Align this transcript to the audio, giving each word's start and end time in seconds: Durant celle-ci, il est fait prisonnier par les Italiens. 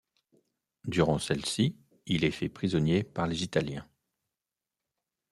Durant 0.85 1.19
celle-ci, 1.19 1.75
il 2.07 2.25
est 2.25 2.31
fait 2.31 2.49
prisonnier 2.49 3.03
par 3.03 3.27
les 3.27 3.43
Italiens. 3.43 3.87